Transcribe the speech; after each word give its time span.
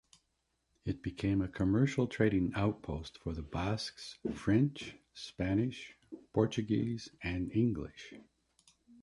It 0.83 1.03
became 1.03 1.43
a 1.43 1.47
commercial 1.47 2.07
trading 2.07 2.53
outpost 2.55 3.19
for 3.19 3.33
the 3.35 3.43
Basques, 3.43 4.17
French, 4.33 4.95
Spanish, 5.13 5.95
Portuguese, 6.33 7.09
and 7.21 7.51
English. 7.51 8.15